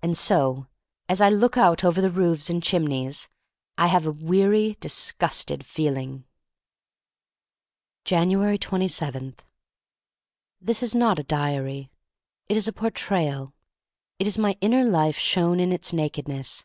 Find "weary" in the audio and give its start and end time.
4.10-4.78